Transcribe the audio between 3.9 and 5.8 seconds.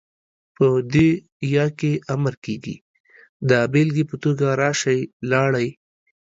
په توګه، راشئ، لاړئ،